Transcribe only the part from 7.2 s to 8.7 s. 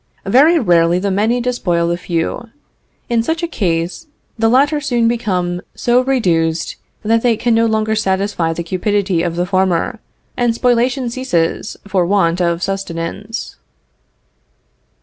they can no longer satisfy the